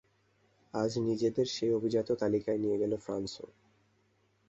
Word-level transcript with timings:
আজ 0.73 0.91
নিজেদের 0.99 1.47
সেই 1.47 1.71
অভিজাত 1.73 2.07
তালিকায় 2.21 2.57
নিয়ে 2.57 2.77
গেল 2.77 2.93
ফ্রান্সও। 2.97 3.47